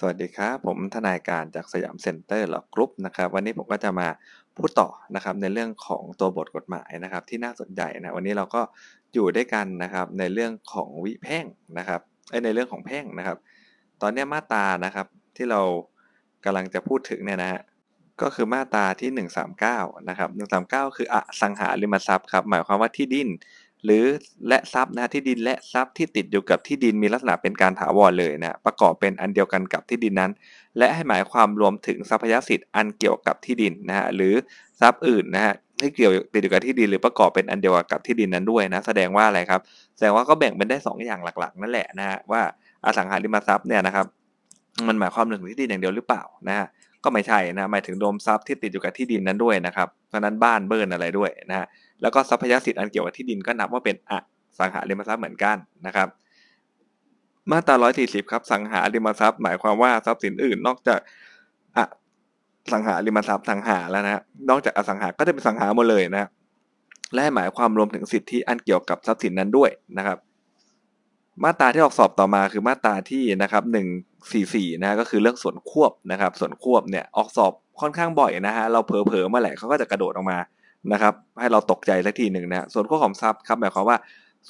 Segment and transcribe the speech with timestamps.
[0.00, 4.08] สวัสดีครับ ผมทนายการจาก Siam Center Law Group นะครับวันนี้ผมก็จะมา
[4.56, 8.60] พูดต่อนะครับในเรื่องของตัวบทกฎหมายนะครับที่น่าสนใจนะวันนี้เราก็
[9.14, 11.44] อยู่ด้วยกันนะครับในเรื่องของวิแพ่ง
[11.78, 12.00] นะครับ
[12.44, 13.38] ในเรื่องของแพ่งนะครับ
[14.02, 15.06] ตอนนี้มาตรานะครับ
[15.36, 15.60] ที่เรา
[16.44, 17.62] กำลังจะพูดถึงเนี่ยนะฮะ
[18.20, 19.28] ก็คือมาตราที่
[19.64, 20.30] 139นะครับ
[20.62, 23.28] 139 คืออสังหาริมทรัพย์ครับหมายความว่าที่ดิน
[23.84, 24.04] หรือ
[24.48, 30.30] และทรัพย์นะที่ดินและทรัพย์ที่ติดอยู่กับที่ดินมีลักษณะเป็นการถาวรเลยนะประกอบเป็นอันเดียวกันกับที่ดินนั้น
[30.78, 34.34] และให้หมายความรวมถึงทรัพยสิทธิ์อันเกี่ยวกับที่ดินนะฮะหรือ
[34.80, 39.60] ทรัพย์อื่นนะฮะที่เกี่ยวติดอยู่กับที่ดินหรือประกอบเป็นอันเดียวกับที่ดินนั้นด้วยนะแสดงว่าอะไรครับ
[39.96, 42.40] แสดงว่าก็แบ่งเป็นได้ 2 อย่างหลักๆ นั่นแหละนะฮะว่า
[42.84, 44.06] อสังหาริมทรัพย์เนี่ยนะครับ
[44.88, 46.66] มันหมายความถึงที่ดินอย่างเดียวหรือเปล่านะฮะ
[47.04, 51.66] ก็ไม่ใช่นะหมายถึงโดมทรัพย์ที่ติดอยู่กับที่ดินนั้นด้วยนะครับเพราะนั้นบ้านเบิร์นอะไรด้วยนะฮะ
[52.02, 54.12] แล้วก็ทรัพยสิทธิ์อันเกี่ยวกับที่ดินก็นับว่าเป็นอ
[54.58, 55.56] สังหาริมทรัพย์เหมือนกัน
[55.86, 56.08] นะครับ
[57.50, 61.00] มาตรา 140 ครับ สังหาริมทรัพย์ หมายความว่าทรัพย์สินอื่น นอกจาก
[61.76, 61.78] อ
[62.72, 66.28] สังหาริมทรัพย์สังหาแล้วนะนอกจากอสังหา ก็จะเป็นสังหาหมดเลยนะ
[67.14, 70.18] และหมายความรวมถึงสิทธิอันเกี่ยวกับทรัพย์สินนั้นด้วยนะครับ
[71.44, 73.62] มาตราที่ออกสอบต่อมาคือมาตราที่นะครับ
[74.26, 80.38] 44นะก็คือเรื่องส่วนควบนะครับ ส่วนควบเนี่ยออกสอบค่อนข้างบ่อยนะฮะเราเผลอๆเมื่อไหร่เขาก็จะกระโดดออกมา
[80.92, 83.98] นะครับ ให้เราตกใจสักทีหนึ่งนะส่วนควบของทรัพย์ครับหมายความว่า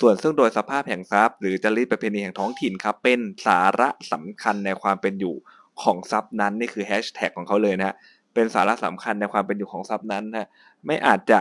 [0.00, 5.34] ส่วนซึ่งโดยสภาพแห่งทรัพย์ หรือจริตประเพณีแห่งท้องถิ่นครับ เป็นสาระสำคัญในความเป็นอยู่
[5.82, 7.94] ของทรัพย์นั้นนี่คือแฮชแท็กของเขาเลยนะ
[8.34, 10.46] เป็นสาระสำคัญในความเป็นอยู่ของทรัพย์นั้นนะ
[10.86, 11.38] ไม่อาจจะ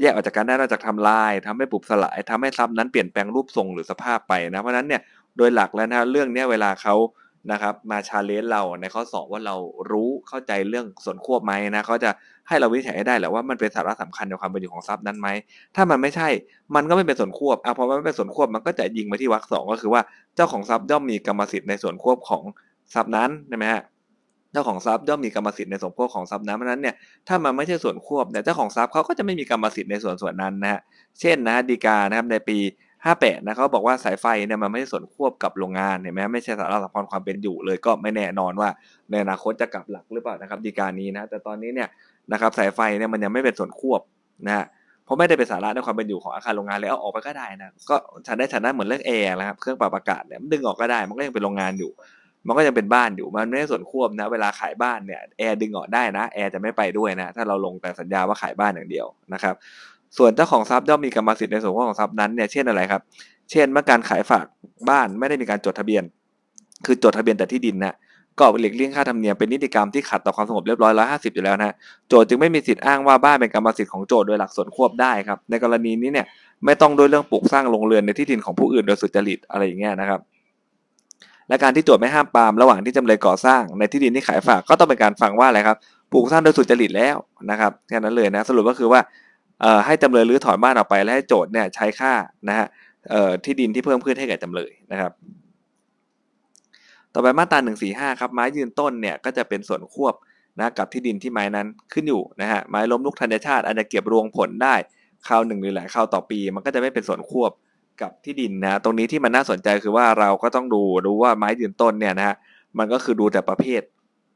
[0.00, 5.02] แยกออกจากกันได้นอกจากทำลายทำให้บุบสลายทำให้ทรัพย์นั้นเปลี่ยนแปลงรูปทรงหรือสภาพไปนะเพราะนั้นเนี่ย
[5.36, 6.94] โดยหลักแล้วนะเรื่องนี้เวลาเขา
[7.52, 9.56] นะครับ มาชาเลนจ์เราในข้อสอบว่าเรา
[9.90, 12.10] รู้เข้าใจเรื่องส่วนควบไหมนะเขาจะ
[12.48, 15.28] ให้เราวิจัยได้แหละว่ามันเป็นสาระสำคัญในความเป็นอยู่ของทรัพย์นั้นไหม
[15.76, 16.28] ถ้ามันไม่ใช่
[16.74, 20.02] มันก็ไม่เป็นส่วนควบอะพอมันไม่เป็นส่วนควบมันก็จะยิงไปที่วรรคสองก็คือว่า
[20.36, 22.42] เจ้าของทรัพย์ย่อมมีกรรมสิทธิ์ในส่วนควบของ
[22.94, 23.82] ทรัพย์นั้นใช่ไหมฮะ
[24.52, 26.94] เจ้าของทรัพย์ย่อมมีกรรมสิทธิ์ในส่วนควบของทรัพย์นั้นเพราะนั้นเนี่ย
[27.28, 30.80] ถ้ามันไม่ใช่ส่วนควบเนี่ยเจ้าของทรัพย์เขาก็จะไม่มีกรรมสิทธิ์ในส่วนส่วนนั้นนะฮะ
[31.20, 32.58] เช่นนะดีกานะครับในปี
[33.04, 38.68] 58นะเขาบอกว่าสายไฟเนี่ยมันไม่ใช่ส่วนควบกับโรงงานเห็นไหมไม่ใช่สาระสำคัญความเป็นอยู่เลยก็ไม่แน่นอนว่า
[39.10, 41.88] ในอนาคตจะกลับหลักหรือเปล่านะครับฎีกานี้นะแต่ตอนนี้เนี่ย
[42.32, 44.00] นะครับสายไฟเนี่ยมันยังไม่เป็นส่วนควบ
[44.46, 44.66] นะ
[45.04, 47.96] เพราะไม่ได้เป็นสาระในความเป็นอยู่ของอาคารโรงงานแล้วเอาออกไปก็ได้นะก็
[48.26, 51.90] ฉันได้ฉันได้เหมือนเรื่องแอร์นะครับเครื่องปรับอากาศเนี่ยดึงออกก็ได้มันก็ยังเป็นโรงงานอยู่
[52.46, 59.54] มันก็ยังเป็นบ้านอยู่มันไม่ได้ส่วนควบนะเวลาขายบ้านเนี่ยแอร์ดึงออกได้นะแอร์จะไม่ไปด้วยนะถ้าเราลงแต่สัญญาว่าขายบ้านอย่างเดียวนะครับ
[60.18, 63.02] ส่วนเจ้าของทรัพย์ย่อมมีกรรมสิทธิ์ในส่วนของทรัพย์นั้นเนี่ยเช่นอะไรครับ
[63.50, 64.44] เช่นเมื่อการขายฝาก
[64.88, 66.02] บ้านไม่ได้มีการจดทะเบียน
[66.86, 67.94] คือจดทะเบียนแต่ที่ดินนะ
[68.38, 71.74] ก็หลีกเลี่ยงค่าธรรมเนียมเป็นนิติกรรมที่ขัดต่อความสงบเรียบร้อยร้อยห้าสิบอยู่แล้วนะ
[72.08, 76.26] โจทย์จึงไม่มีสิทธิ์อ้างว่าบ้านเป็นกรรมสิทธิ์ของโจทย์โดยหลักส่วนควบได้ครับ ในกรณีนี้เนี่ย
[76.64, 80.20] ไม่ต้องโดยเรื่องปลูกสร้างโรงเรือนในที่ดินของผู้อื่นโดยสุจริตอะไรอย่างเงี้ยนะครับ
[81.48, 85.76] และการที่โจทย์ไม่ห้ามปามระหว่างที่จำเลยก่อสร้างในที่ดินที่ขายฝากก็ต้องเป็นการฟังว่าอะไรครับ
[86.12, 87.16] ปลูกสร้างโดยสุจริตแล้ว
[87.50, 89.00] นะครับแค่นั้นเลยนะสรุปก็คือว่า
[89.86, 92.12] ให้จำเลยรื้อถอนบ้านออกไปและให้โจทย์เนี่ยใช้ค่า
[92.48, 92.66] นะฮะ
[93.44, 95.12] ที่ดินที่เพิ่มขึ้นให้แก่จำเลยนะครับ
[97.14, 97.58] ต่อไปมาตรา
[97.90, 100.14] 145 ครับไม้ยืนต้นเนี่ยก็จะเป็นส่วนควบ
[100.58, 104.74] นะกับที่ดินที่ไม้นั้นขึ้นอยู่นะฮะไม้ล้มลุกธัญชาติอาจจะเก็บรวงผลได้
[105.26, 107.52] คราวหนึ่งหรือหลายคราวต่อปี มันก็จะไม่เป็นส่วนควบ
[108.02, 112.36] กับที่ดินนะตรงนี้ที่มันน่าสนใจคือว่าเราก็ต้องดูดูว่าไม้ยืนต้นเนี่ยนะฮะ
[112.78, 113.82] มันก็คือดูแต่ประเภท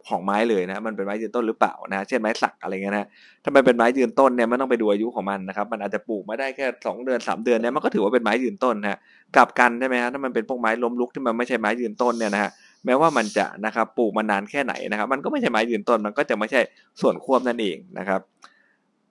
[0.08, 3.06] ของไม้เลยนะมันเป็นไม้ยืนต้นหรือเปล่านะเช่นไม้สักอะไรเงี้ยนะ
[3.42, 8.98] ถ้ามันเป็นไม้ยืนต้นเนี่ยไม่ต้องไปดูอายุของมันนะครับ มันอาจจะปลูกมาได้แค่สองเดือนสามเดือนเนี่ยมันก็ถือว่าเป็นไม้ยืนต้นนะ
[9.36, 12.50] กลับกันใช่ไหมฮะถ้ามันเป็นพวกไม้ล้มลุกที่มันไม่ใช่ไม้ยืนต้นเนี่ยนะฮะ
[12.84, 16.60] แม้ว่ามันจะนะครับปลูกมานานแค่ไหนนะครับ มันก็ไม่ใช่ไม้ยืนต้นมันก็จะไม่ใช่
[17.00, 18.20] ส่วนควบนั่นเองนะครับ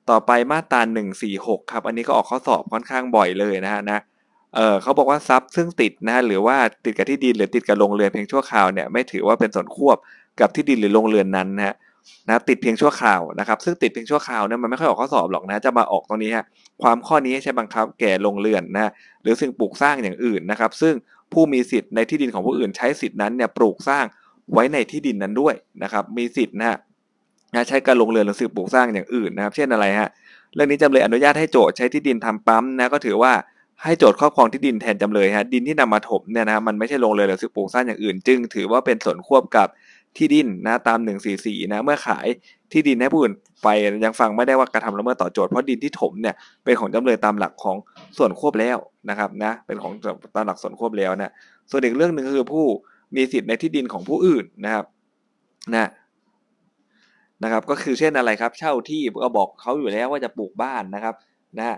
[0.09, 4.01] ต่อไปมาตราหนึ่งสี่หกครับ อันนี้ก็ออกข้อสอบค่อนข้างบ่อยเลยนะฮะนะ
[4.55, 6.55] เออเขาบอกว่าทรัพย์ซึ่งติดนะหรือว่า
[6.85, 9.97] ติดกับที่ดินหรือติดกับโรงเรือนเพียงชั่วคราวเนี่ยไม่ถือว่าเป็นส่วนควบ
[10.39, 11.75] กับที่ดินหรือโรงเรือนนั้นนะฮะ
[12.27, 16.45] นะติดเพียงชั่วคราวนะครับ ซึ่งติดเพียงชั่วคราวเนี่ยมันไม่ค่อยออกข้อสอบหรอกนะจะมาออกตรงนี้ฮะ
[16.81, 18.91] ความข้อนี้ใช้บังคับแก่โรงเรือนนะ
[19.23, 20.93] หรือสิ่งปลูกสร้างอย่างอื่นนะครับ ซึ่ง
[21.33, 24.05] ผู้มีสิทธิ์ในที่ดินของผู้อื่นใช้สิทธินั้นเนี่ยปลูกสร้าง
[24.53, 26.77] ไว้ในที่ดินนั้นด้วยนะครับมีสิทธิ์นะฮะ
[27.67, 30.09] ใช้การลงเรือนหรือสิ่งปลูกสร้างอย่างอื่นนะครับ เช่นอะไรฮะ
[30.55, 33.33] เรื่องนี้จำเลยอนุญาตให้โจทย์ใช้ที่ดินทำปั๊มนะก็ถือว่า
[33.83, 39.67] ให้โจทย์ครอบครองที่ดินแทนจำเลยฮะดินที่นำมาถมเนี่ยนะมันไม่ใช่ลงเรือนหรือสิ่งปลูกสร้างอย่างอื่น จึงถือว่าเป็นส่วนควบกับ
[40.17, 40.99] ที่ดินนะตาม
[41.35, 42.27] 144นะเมื่อขาย
[42.71, 43.33] ที่ดินให้ผู้อื่น
[43.63, 43.67] ไป
[44.05, 47.77] ยังฟังไม่ได้ว่ากระทำละเมิดต่อโจทย์เพราะดินที่ถมเนี่ยเป็นของจำเลยตามหลักของ
[48.17, 48.77] ส่วนควบแล้ว
[49.09, 49.93] นะครับนะเป็นของ
[50.35, 51.31] ตามหลักส่วนควบแล้วนะ
[51.69, 52.65] ส่วนอีกเรื่องหนึ่งคือผู้
[53.15, 54.85] มีสิทธิ์ในที่ดินของผู้อื่นนะครับ
[55.73, 55.89] นะ
[57.43, 61.15] นะครับ ก็คือเช่นอะไรครับ เช่าที่ก็บอกเขาอยู่แล้วว่าจะปลูกบ้านนะครับ
[61.59, 61.77] นะ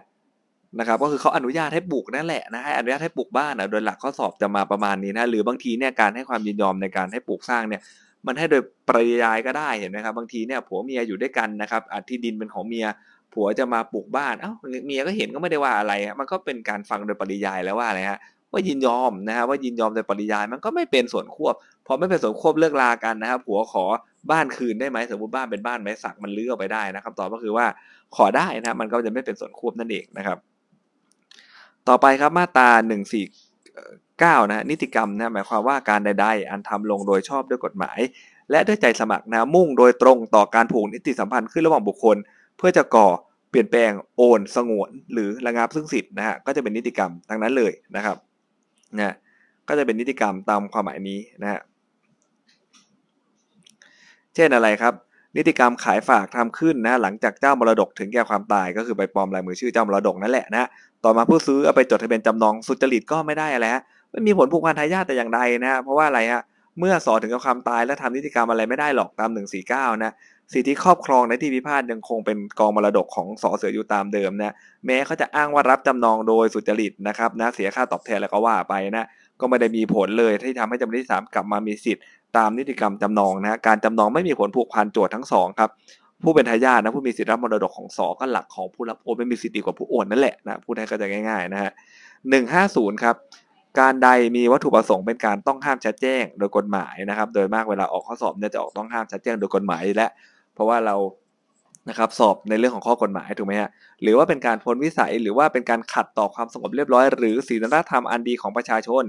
[0.80, 7.82] นะครับก็คือเขาอนุญาตให้ปลูกนั่นแหละนะให้อนุญาตให้ปลูกบ้านนะโดยหลักข้อสอบจะมาประมาณนี้นะหรือบางทีเนี่ยการให้ความยินยอมในการให้ปลูกสร้างเนี่ย
[8.28, 12.86] มันให้โดยปริยายก็ได้เห็นไหมครับบางทีเนี่ยผัวเมียอยู่ด้วยกันนะครับอาที่ดินเป็นของเมีย
[13.34, 14.52] ผัวจะมาปลูกบ้านเอ้า
[14.86, 18.20] เมียก็เห็นก็ไม่ได้ว่าอะไร มันก็เป็นการฟังโดยปริยายแล้วว่าอะไรฮะ
[18.52, 21.56] ว่ายินยอมนะฮะว่ายินยอมโดยปริยายมันก็ไม่เป็นส่วนควบ
[21.88, 23.86] พอไม่เป็นส่วนควบเลิกลากันนะครับผัวขอ
[24.32, 27.66] บ้านคืนได้ไหมสมมติบ้านเป็นบ้านไม้สักมันเลื้อออกไปได้นะครับตอบก็คือว่า
[28.16, 30.38] ขอได้นะมันก็จะไม่เป็นส่วนควบนั่นเองนะครับ
[31.88, 32.70] ต่อไปครับมาตรา
[33.76, 38.00] หนึ่งสี่เก้านะนิติกรรมนะหมายความว่าการใดๆ อันทำลงโดยชอบด้วยกฎหมาย
[38.52, 42.18] และด้วยใจสมัครนะมุ่งโดยตรงต่อการผูกนิติสัมพันธ์ขึ้นระหว่างบุคคล
[42.58, 43.08] เพื่อจะก่อ
[43.50, 48.18] เปลี่ยนแปลงโอนสงวน หรือระงับซึ่งสิทธิ์นะฮะก็จะเป็นนิติกรรมทั้งนั้นเลยนะครับ
[48.98, 49.16] นะ
[49.68, 51.62] ก็จะเป็นนิติกรรมตามความหมายนี้นะฮะ
[54.36, 54.94] เช่นอะไรครับ
[55.36, 60.68] นิติกรรมขายฝากทำขึ้นนะหลังจากเจ้ามรดกถึงแก่ความตายก็คือไปปลอมลายมือชื่อเจ้ามรดกนั่นแหละนะ
[61.04, 66.42] ต่อมาผู้ซื้อเอาไปจดทะเบียนจำนองสุจริตก็ไม่ได้อะไรฮะไม่มีผลผูกพันทายาทแต่อย่างใดนะเพราะว่าอะไรฮะ
[66.80, 69.30] เมื่อสอถึงกับความตายและทำนิติกรรมอะไรไม่ได้หรอกตาม
[69.96, 70.14] 149 นะ
[70.54, 74.54] สิทธิครอบครองในที่พิพาทยังคงเป็นกองมรดกของสอเสืออยู่ตามเดิมนะ
[74.86, 79.06] แม้เขาจะอ้างว่ารับจำนองโดยสุจริตนะครับนะเสียค่าตอบแทนแล้วก็ว่าไปนะ
[79.40, 82.04] ก็ไม่ได้มีผลเลยที่ทำให้จำเลยที่ 3 กลับมามีสิทธิ์
[82.38, 85.70] ตามนิติกรรมจำนองนะการจำนองไม่มีผลผูกพันโจทย์ทั้งสองครับ
[86.24, 91.72] ผู้เป็นทายาทนะผู้มีสิทธิรับมรดกของสอก็หลักของผู้รับโอนไม่มีสิทธิกว่าผู้โอนนั่นแหละนะพูดให้เข้าใจง่ายๆนะฮะ
[92.30, 93.16] หนึ่งห้าศูนย์ครับ
[93.80, 100.08] การใดมีวัตถุประสงค์เป็นการต้องห้ามชัดแจ้งโดยกฎหมายนะครับ โดยมากเวลาออกข้อสอบเนี่ยจะออกต้องห้ามชัดแจ้งโดยกฎหมายและ
[100.54, 100.96] เพราะว่าเรา
[101.90, 103.70] นะครับสอบในเรื่องของข้อกฎหมายถูกไหมฮะ
[104.02, 109.04] หรือว่าเป็นการพ้นวิสัยหรือว่าเป็นการขัดต่อความสงบเรียบร้อย หรือศีลธรรมอันดีของประชาชน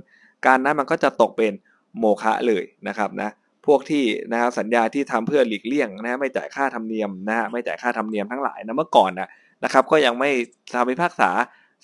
[0.46, 1.52] การนั้นมันก็จะตกเป็น
[1.98, 3.30] โมฆะเลยนะครับนะ
[3.66, 9.28] พวกที่นะครับสัญญาที่ทำเพื่อหลีกเลี่ยงนะไม่จ่ายค่าธรรมเนียมนะฮะไม่จ่ายค่าธรรมเนียมทั้งหลายนะเมื่อก่อนนะ
[9.64, 10.30] นะครับก็ยังไม่
[10.74, 11.30] ทำพิพากษา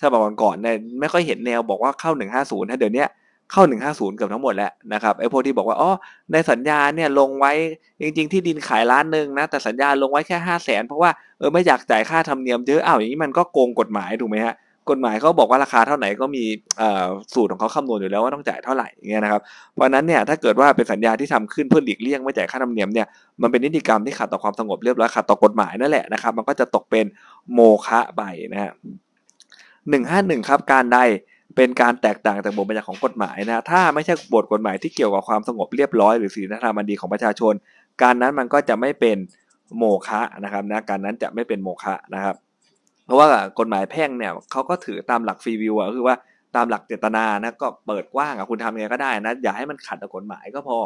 [0.00, 2.10] ฉบับก่อนเนี่ยไม่ค่อยเห็นแนวบอกว่าเข้า
[2.40, 3.04] 150ถ้าเดี๋ยวนี้
[3.52, 5.90] เข้า 150 เกือบทั้งหมดแล้วนะครับไอ้พวกที่บอกว่าอ๋อ
[6.32, 7.52] ในสัญญาเนี่ยลงไว้
[8.00, 14.54] จริง ๆ ที่ดินขายล้านหนึ่งนะแต่สัญญาลงไว้แค่ห้าแสนเพราะว่าเออไม่อยากจ่ายค่าธรรมเนียมเยอะอ้าวอย่างนี้มันก็โกงกฎหมายถูกไหมฮะ
[14.90, 16.44] กฎหมายเขาบอกว่าราคาเท่าไหร่ก็มี
[17.34, 19.40] สูตรของเขาคำนวณอยู่แล้วว่าต้องจ่ายเท่าไหร่เงี้ยนะครับ
[19.74, 23.06] เพราะนั้นเนี่ยถ้าเกิดว่าเป็นสัญญาที่ทำขึ้นเพื่อหลีกเลี่ยงไม่จ่ายค่าธรรมเนียมเนี่ย
[23.42, 27.04] มันเป็นนิติกรรมที่ขัดต่อความสงบเรียบร้อยขัดต่อกฎหมายนั่นแหละนะครับมันก็จะตกเป็น
[27.54, 28.72] โมฆะไปนะฮะ
[29.90, 30.98] หนึ่งห้าหนึ่งครับการใด
[31.56, 37.52] เป็นการแตกต่างจากบทบัญญัติของกฎหมายนะถ้าไม่ใช่บทกฎหมายที่เกี่ยวกับความสงบเรียบร้อยหรือศีลธรรมอันดีของประชาชน
[38.02, 39.16] การนั้นมันก็จะไม่เป็น
[39.78, 42.34] โมฆะนะครับนะการนั้นจะไม่เป็นโมฆะนะครับ
[43.06, 43.26] เพราะว่า
[43.58, 46.16] กฎหมายแพ่งเนี่ยเขาก็ถือตามหลักฟรีวิวก็คือว่า
[46.56, 50.78] ตามหลักเจตนานะก็เปิดกว้างอะคุณทำไงก็ได้นะอย่าให้มันขัดกับกฎหมายก็พอ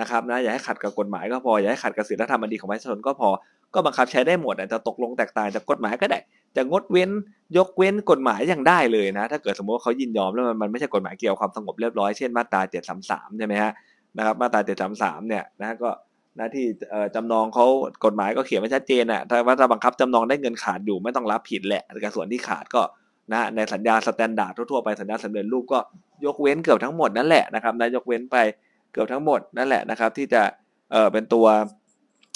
[0.00, 3.28] นะครับนะอย่าให้ขัดกับกฎหมายก็พออย่าให้ขัดกับศีลธรรมอันดีของประชาชนก็พอ
[3.74, 6.18] ก็บังคับใช้ได้หมดจะตกลงแตกต่างจากกฎหมายก็ได้
[6.56, 7.10] จะงดเว้น
[7.56, 13.72] ยกเว้นกฎหมายยังได้เลยนะ ถ้าเกิดสมมติว่าเขายินยอมแล้วมันมันไม่ใช่กฎหมายเกี่ยวกับความสงบเรียบร้อยเช่นมาตราเจ็ดสามสามใช่ไหมฮะ
[14.16, 15.90] นะครับมาตราเจ็ดสามสามเนี่ยนะก็
[16.40, 16.66] น้าที่
[17.14, 17.66] จำนองเขา
[18.04, 22.82] กฎหมายก็เขียนไว้ชัดเจนอะถ้าว่าถ้าบังคับจำนองได้เงินขาดอยู่ไม่ต้องรับผิดแหละแต่ส่วนที่ขาดก็
[23.32, 25.78] นะในสัญญา standard ทั่วไปสัญญาสำเร็จรูปก็
[26.24, 28.36] ยกเว้นเกือบทั้งหมดนั่นแหละนะครับนะยกเว้นไป
[28.92, 30.42] เกือบทั้งหมดนั่นแหละนะครับ ที่จะ
[30.92, 31.46] เออเป็นตัว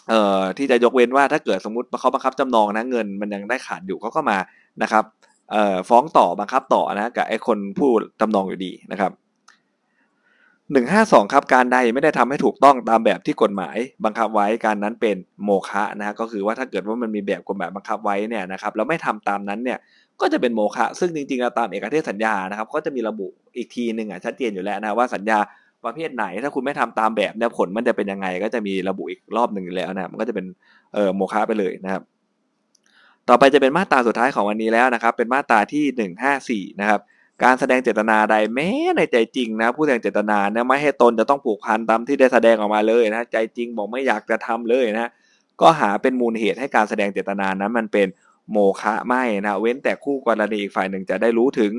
[0.08, 4.38] เอ่อที่จะยกเว้นว่าถ้าเกิดสมมติเขาบังคับจำนองนะเงินมันยังได้ขาดอยู่เขาก็มา
[4.82, 5.04] นะครับ
[5.50, 7.90] เอ่อฟ้องต่อบังคับต่อนะกับไอ้คนผู้
[8.20, 9.12] จำนองอยู่ดีนะครับ
[10.72, 19.78] หนึ่งห้าสองครับการใดไม่ได้ทำให้ถูกต้องตามแบบที่กฎหมายบังคับไว้การนั้นเป็นโมฆะนะฮะก็คือว่าถ้าเกิดว่ามันมีแบบกฎหมายบังคับไว้เนี่ยนะครับแล้วไม่ทำตามนั้นเนี่ย
[20.20, 25.38] ก็จะเป็นโมฆะซึ่งจริงๆแล้วตามเอกเทศสัญญานะครับก็จะมีระบุอีกทีหนึ่งอะชัดเจนอยู่แล้วนะว่าสัญญา
[25.84, 30.46] ประเภทไหนถ้าคุณไม่ทำตามแบบเนี่ยผลมันจะเป็นยังไง ก็จะมีระบุอีกรอบหนึ่งแล้วนะมันก็จะเป็น
[30.94, 32.02] เอ่อโมฆะไปเลยนะครับ
[33.28, 37.00] ต่อไปจะเป็นมาตราสุดท้ายของวันนี้แล้วนะครับเป็นมาตราที่หนึ่งห้าสี่นะครับ
[37.44, 45.10] การแสดงเจตนาใดแม้ในใจจริงนะ ผู้แสดงเจตนาเนี่ยไม่ให้ตนจะต้องผูกพันตามที่ได้แสดงออกมาเลยนะใจจริงบอกไม่อยากจะทำเลยนะ
[45.60, 48.08] ก็หาเป็นมูลเหตุให้การแสดงเจตนานั้นมันเป็น
[48.50, 51.72] โมฆะไม่นะเว้นแต่คู่กรณีอีกฝ่ายหนึ่งจะได้รู้ถึง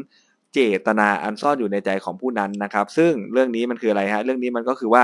[0.54, 5.04] เจตนาอันซ่อนอยู่ในใจของผู้นั้นนะครับ ซึ่งเรื่องนี้มันคืออะไรฮะเรื่องนี้มันก็คือว่า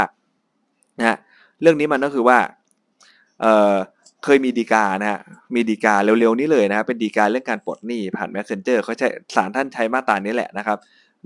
[0.99, 1.17] นะ
[1.61, 2.39] เรื่องนี้มันก็คือว่า
[3.41, 3.75] เอ่อ
[4.23, 5.19] เคยมีดีกานะฮะ
[5.55, 10.77] มีดีกาเร็วๆนี้เลยนะเป็นดีกาเรื่องการปลดหนี้ผ่าน messenger เขาใช้สารท่านใช้มาตรานี้แหละนะครับ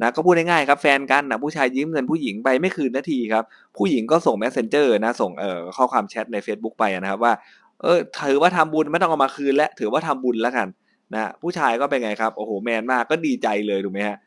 [0.02, 3.44] นะก็พูดง่ายๆครับแฟนกันนะผู้ชายยืมเงินผู้หญิงไปไม่คืนนาทีครับ
[3.78, 7.34] ผู้หญิงก็ส่ง messenger นะส่งเอ่อข้อความแชทใน Facebook ไปนะครับว่า
[7.82, 10.68] เออถือว่าทำบุญไม่ต้องเอามาคืนแล้วถือว่าทำบุญแล้วกัน
[11.14, 14.18] นะผู้ชายก็เป็นไงครับโอ้โหแมนมากก็ดีใจเลยถูกไหมฮะ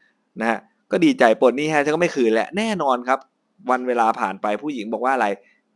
[0.40, 0.58] นะฮะ
[0.92, 3.18] ก็ดีใจปลดหนี้ฮะฉันก็ไม่คืนแหละแน่นอนครับ
[3.70, 5.26] วันเวลาผ่านไปผู้หญิงบอกว่าอะไร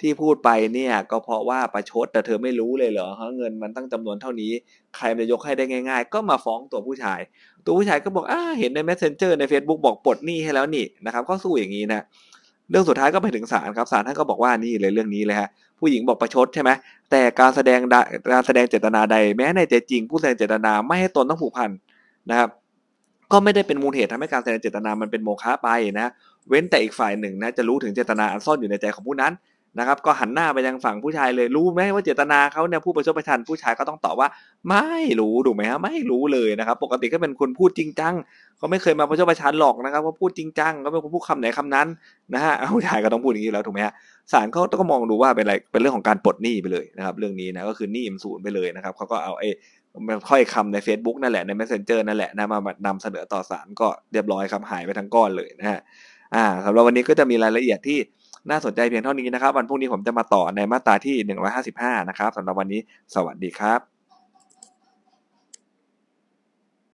[0.00, 4.52] ที่พูดไปเนี่ยก็เพราะว่าประชดแต่เธอไม่รู้เลยเหรอเงินมันตั้งจำนวนเท่านี้
[4.96, 7.20] ใครจะยกให้ได้ง่าย ๆ ก็มาฟ้องตัวผู้ชาย
[7.64, 12.02] ตัวผู้ชายก็บอกอ่าเห็นใน messenger ใน Facebook บอกปลดหนี้ให้แล้วนี่นะครับ ก็สู้อย่างนี้นะ
[12.70, 15.48] เรื่องสุดท้ายก็ไปถึงศาลครับศาลท่านก็บอกว่านี่เลยเรื่องนี้เลยฮะ
[15.80, 16.70] ผู้หญิงบอกประชดใช่ไหม
[17.10, 17.78] แต่การแสดง
[18.32, 21.70] การแสดงเจตนาใด แม้ในใจจริง ผู้แสดงเจตนาไม่ให้ตนต้องผูกพัน
[22.30, 22.48] นะครับ
[23.32, 25.68] ก็ไม่ได้เป็นมูลเหตุทำให้การแสดงเจตนามันเป็นโมฆะไป
[26.00, 26.10] นะ
[26.48, 29.32] เว้นแต่อีกฝ่ายหนึ่งนะจะรู้ถึงเจตนาอันซ่อนอยู่ในใจของผู้นั้น
[29.78, 34.28] นะครับ ก็หันหน้าไปยังฝั่งผู้ชายเลยรู้ไหมว่าเจตนาเขาเนี่ยผู้ประชดประชันผู้ชายก็ต้องตอบว่า
[34.68, 34.88] ไม่
[35.20, 38.14] รู้ถูกไหมฮะไม่รู้เลยนะครับ ปกติก็เป็นคนพูดจริงจัง
[38.58, 41.86] เขาไม่เคยมาประชดประชันหรอกนะครับว่าพูดจริงจังก็เป็นคนพูดคำไหนคำนั้น
[42.34, 43.94] นะฮะผู้ชายก็ต้องพูดอย่างนี้แล้วถูกไหมฮะ
[44.32, 49.48] ศาลเขาต้องมองดูว่าเป็นอะไรเป็นเรื่องของการปลดหนี้ไปเลยนะครับ เรื่องนี้นะก็คือหนี้มันศูนย์ไปเลยนะครับเขาก็เอาไอ้
[50.28, 55.80] ค่อยคำใน Facebook นั่นแหละใน Messenger นั่นแหละนะมานำเสนอต่อศาลก็เรียบร้อยครับหายไปทั้งก้อนเลยนะฮะ
[56.34, 57.98] อ่าสำหรับวันนี้ก็จะมีรายละเอียดที่
[58.48, 61.16] น่าสนใจเพียงเท่านี้นะครับ วันพรุ่งนี้ผมจะมาต่อในมาตราที่
[61.64, 62.80] 155 นะครับสำหรับวันนี้
[63.14, 63.89] สวัสดีครับ